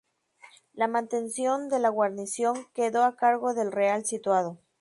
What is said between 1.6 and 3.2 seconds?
de la guarnición quedó a